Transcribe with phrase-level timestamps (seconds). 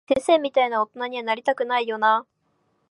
[0.07, 2.31] 先生みたいな大人には、なりたくないよなぁ。